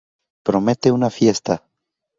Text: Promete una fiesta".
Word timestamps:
Promete 0.47 0.89
una 0.91 1.11
fiesta". 1.11 1.63